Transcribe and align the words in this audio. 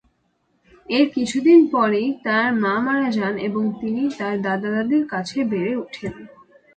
এর 0.87 1.05
কিছু 1.09 1.37
দিন 1.41 1.59
পরেই 1.71 2.09
তার 2.23 2.47
মা 2.55 2.75
মারা 2.85 3.09
যান 3.11 3.35
এবং 3.47 3.63
তিনি 3.79 4.03
তার 4.19 4.35
দাদা-দাদির 4.45 5.03
কাছে 5.07 5.37
বেড়ে 5.51 5.73
উঠেন। 5.77 6.13